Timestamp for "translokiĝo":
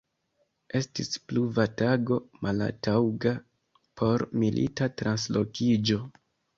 5.05-6.05